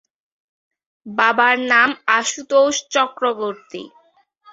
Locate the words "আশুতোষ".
2.17-2.75